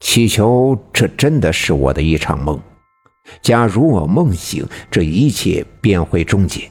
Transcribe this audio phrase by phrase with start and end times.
[0.00, 2.60] 祈求这真的是我的一场梦。
[3.42, 6.68] 假如我梦醒，这一切便会终结。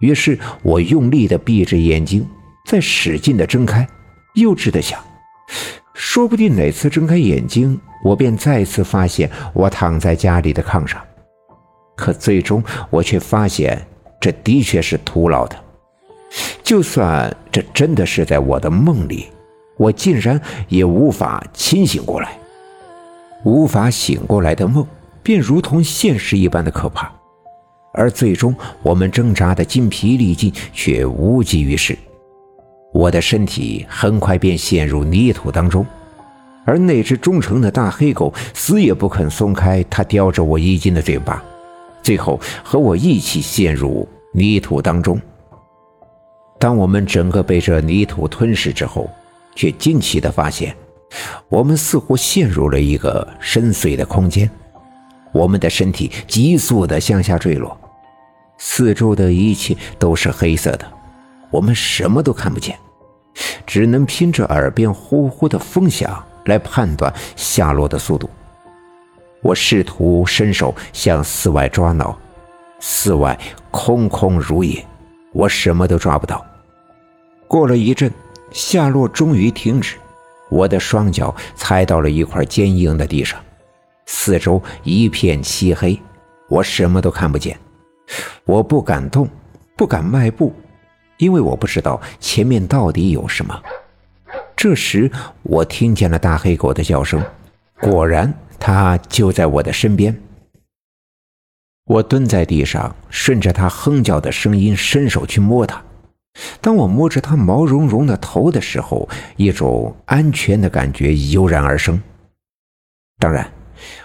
[0.00, 2.26] 于是我用力的闭着眼睛，
[2.66, 3.86] 再使劲的睁开，
[4.34, 4.98] 幼稚的想，
[5.92, 11.02] 说不定哪次睁开眼睛，我便再次发现我躺在家里的炕上。
[11.96, 13.86] 可最终我却发现，
[14.18, 15.56] 这的确是徒劳的。
[16.62, 19.26] 就算这真的是在我的梦里，
[19.80, 22.38] 我竟然也无法清醒过来，
[23.44, 24.86] 无法醒过来的梦。
[25.22, 27.10] 便如同现实一般的可怕，
[27.94, 31.96] 而最终我们挣扎的筋疲力尽，却无济于事。
[32.92, 35.86] 我的身体很快便陷入泥土当中，
[36.66, 41.42] 而那只忠诚的大黑狗死也不肯松开它叼着我衣襟的嘴巴，
[42.02, 45.18] 最后和我一起陷入泥土当中。
[46.58, 49.08] 当我们整个被这泥土吞噬之后，
[49.54, 50.74] 却惊奇地发现，
[51.48, 54.50] 我们似乎陷入了一个深邃的空间。
[55.32, 57.78] 我们的身体急速地向下坠落，
[58.58, 60.84] 四周的一切都是黑色的，
[61.50, 62.76] 我们什么都看不见，
[63.64, 68.28] 只能凭着耳边呼呼的风响来判断下落的速度。
[69.42, 72.18] 我试图伸手向四外抓挠，
[72.80, 73.38] 四外
[73.70, 74.84] 空空如也，
[75.32, 76.44] 我什么都抓不到。
[77.46, 78.12] 过了一阵，
[78.50, 79.96] 下落终于停止，
[80.48, 83.40] 我的双脚踩到了一块坚硬的地上。
[84.06, 86.00] 四周一片漆黑，
[86.48, 87.58] 我什么都看不见。
[88.44, 89.28] 我不敢动，
[89.76, 90.52] 不敢迈步，
[91.18, 93.62] 因为我不知道前面到底有什么。
[94.56, 95.10] 这时，
[95.42, 97.22] 我听见了大黑狗的叫声，
[97.80, 100.20] 果然，它就在我的身边。
[101.86, 105.82] 我蹲在地上，顺着它哼叫的声音伸手去摸它。
[106.60, 112.00] 当我摸着它毛茸茸的头的时候，一种安全的感觉油然而生。
[113.18, 113.50] 当然。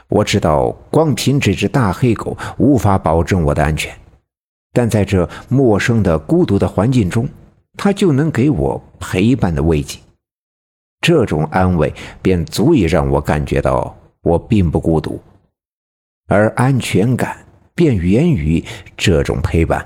[0.07, 3.93] 我知道，光凭这只大黑狗无法保证我的安全，
[4.71, 7.27] 但在这陌生的、孤独的环境中，
[7.75, 9.99] 它就能给我陪伴的慰藉。
[11.01, 15.19] 这种安慰便足以让我感觉到我并不孤独，
[16.27, 17.35] 而安全感
[17.73, 18.63] 便源于
[18.95, 19.85] 这种陪伴。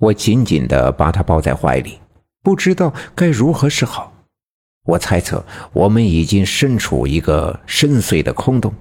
[0.00, 1.98] 我紧紧地把它抱在怀里，
[2.42, 4.12] 不知道该如何是好。
[4.86, 5.44] 我猜测，
[5.74, 8.72] 我们已经身处一个深邃的空洞，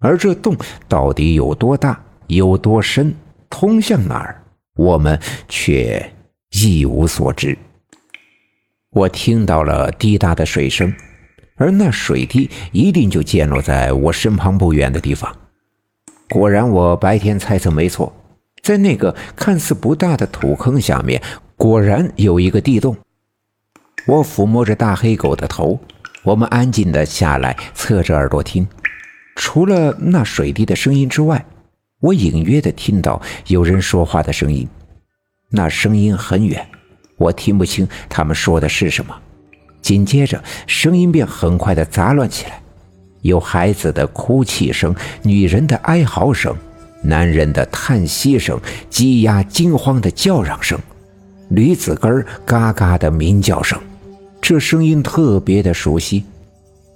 [0.00, 0.56] 而这洞
[0.88, 3.14] 到底有多大、有多深、
[3.50, 4.42] 通向哪儿，
[4.74, 6.12] 我们却
[6.52, 7.56] 一无所知。
[8.90, 10.90] 我听到了滴答的水声，
[11.56, 15.36] 而那水滴一定就溅落在我身旁不远的地方。
[16.30, 18.10] 果然，我白天猜测没错，
[18.64, 21.20] 在那个看似不大的土坑下面，
[21.54, 22.96] 果然有一个地洞。
[24.06, 25.78] 我抚摸着大黑狗的头，
[26.22, 28.66] 我们安静地下来，侧着耳朵听。
[29.36, 31.44] 除了那水滴的声音之外，
[32.00, 34.66] 我隐约地听到有人说话的声音。
[35.50, 36.66] 那声音很远，
[37.18, 39.14] 我听不清他们说的是什么。
[39.82, 42.62] 紧接着，声音便很快地杂乱起来，
[43.20, 46.56] 有孩子的哭泣声，女人的哀嚎声，
[47.04, 50.78] 男人的叹息声，鸡鸭惊慌的叫嚷声，
[51.50, 53.78] 驴子根嘎嘎的鸣叫声。
[54.40, 56.24] 这声音特别的熟悉，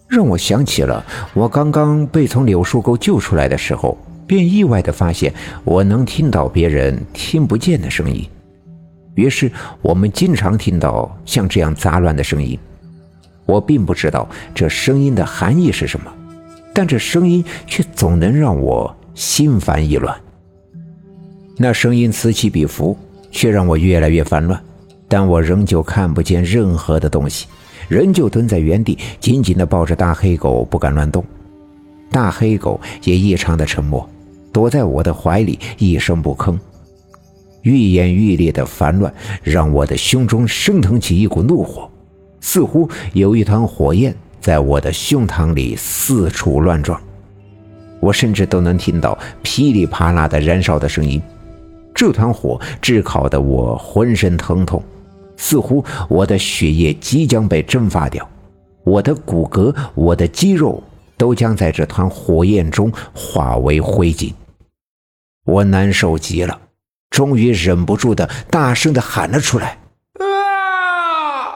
[0.09, 1.05] 让我想起了
[1.35, 3.97] 我刚刚被从柳树沟救出来的时候，
[4.27, 5.33] 便意外的发现
[5.65, 8.27] 我能听到别人听不见的声音。
[9.15, 9.51] 于是
[9.83, 12.59] 我们经常听到像这样杂乱的声音。
[13.47, 16.13] 我并不知道这声音的含义是什么，
[16.75, 20.17] 但这声音却总能让我心烦意乱。
[21.56, 22.97] 那声音此起彼伏，
[23.33, 24.62] 却让我越来越烦乱。
[25.09, 27.47] 但我仍旧看不见任何的东西，
[27.89, 31.25] 仍旧蹲在原地，紧紧地抱着大黑狗，不敢乱动。
[32.12, 34.09] 大黑狗也异常的沉默，
[34.53, 36.57] 躲在我的怀里，一声不吭。
[37.62, 39.12] 愈演愈烈的烦乱
[39.43, 41.91] 让我的胸中升腾起一股怒火，
[42.41, 47.01] 似乎有一团火焰在我的胸膛里四处乱撞。
[48.00, 51.21] 我甚至都能听到噼里啪啦的燃烧的声音，
[51.95, 54.83] 这团火炙烤的我浑身疼痛。
[55.36, 58.28] 似乎我的血液即将被蒸发掉，
[58.83, 60.83] 我的骨骼、我的肌肉
[61.16, 64.33] 都将在这团火焰中化为灰烬。
[65.44, 66.60] 我难受极了，
[67.10, 69.78] 终于忍不住的大声的喊了出来
[70.18, 71.54] ：“啊！”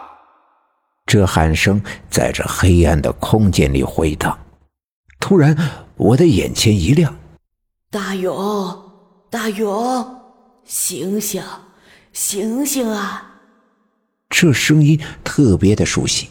[1.04, 4.38] 这喊声在这黑暗的空间里回荡。
[5.22, 5.56] 突然，
[5.96, 7.16] 我的眼前一亮
[7.88, 8.34] ：“大勇，
[9.30, 10.20] 大勇，
[10.64, 11.40] 醒醒，
[12.12, 13.38] 醒醒啊！”
[14.28, 16.28] 这声音特别的熟悉，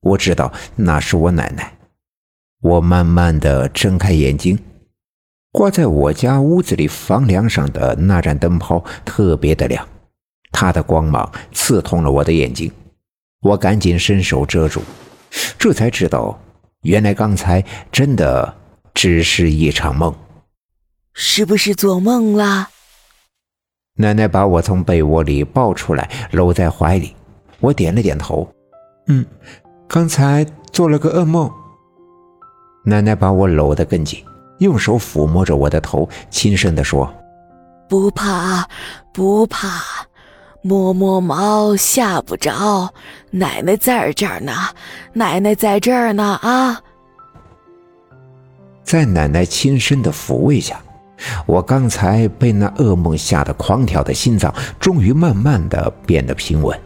[0.00, 1.78] 我知道那是我奶奶。
[2.62, 4.58] 我慢慢的睁开眼睛，
[5.52, 9.88] 挂在我家屋子里房梁上的那盏灯泡特别的亮，
[10.50, 12.72] 它的光芒刺痛了我的眼睛，
[13.42, 14.82] 我赶紧伸手遮住，
[15.56, 16.36] 这才知道，
[16.86, 18.56] 原来刚才真的
[18.94, 20.14] 只是一场梦。
[21.12, 22.68] 是不是做梦了？
[23.96, 27.14] 奶奶把我从被窝里抱出来，搂在怀里，
[27.58, 28.48] 我点了点头，
[29.08, 29.26] 嗯，
[29.88, 31.50] 刚才做了个噩梦。
[32.84, 34.24] 奶奶把我搂得更紧，
[34.58, 37.12] 用手抚摸着我的头，轻声地说
[37.88, 38.68] ：“不怕，
[39.12, 40.06] 不怕，
[40.66, 42.92] 摸摸毛吓不着。
[43.30, 44.52] 奶奶在这儿呢，
[45.12, 46.82] 奶奶在这儿呢啊！”
[48.82, 50.80] 在奶奶轻声的抚慰下，
[51.46, 56.76] 我刚才被那噩梦吓得狂跳的心脏，终于慢慢的变得平稳。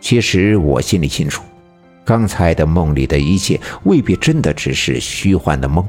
[0.00, 1.42] 其实我心里清楚。
[2.04, 5.82] 刚才的梦里的一切未必真的只是虚幻的梦，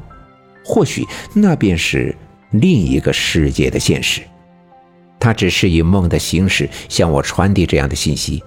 [0.64, 2.16] 或许那便是
[2.52, 4.22] 另一个世界的现实。
[5.26, 8.40] 他只是以梦的形式向我传递这样的信息。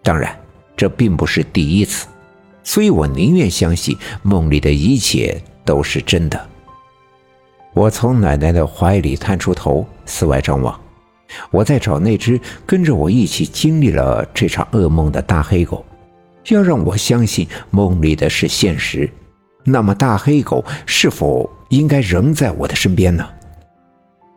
[0.00, 0.32] 当然，
[0.76, 2.06] 这并不是第一次，
[2.62, 6.48] 所以我宁愿相信梦里的一切都是真的。
[7.72, 10.80] 我从奶奶的怀里探出头，四外张望，
[11.50, 15.84] 我在找那只跟着我一起经历了这场噩梦的大黑狗。
[16.50, 19.10] 要让我相信梦里的是现实，
[19.64, 23.28] 那么大黑狗是否应该仍在我的身边呢？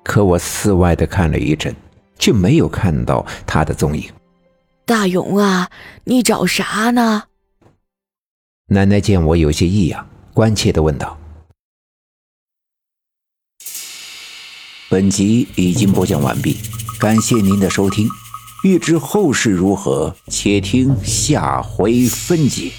[0.08, 1.76] 可我四外的看了一阵，
[2.18, 4.10] 却没有看到他的踪影。
[4.86, 5.70] 大勇啊，
[6.06, 7.26] 你找啥呢？
[8.70, 11.20] 奶奶见我有些异样，关切的问道。
[14.90, 16.56] 本集已经播讲完毕，
[16.98, 18.08] 感谢您的收听。
[18.64, 22.72] 欲知后事如何，且听下回分解。